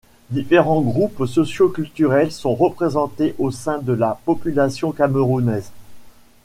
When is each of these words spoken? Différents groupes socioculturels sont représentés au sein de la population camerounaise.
Différents 0.31 0.81
groupes 0.81 1.27
socioculturels 1.27 2.31
sont 2.31 2.55
représentés 2.55 3.35
au 3.37 3.51
sein 3.51 3.77
de 3.77 3.93
la 3.93 4.19
population 4.25 4.91
camerounaise. 4.91 5.71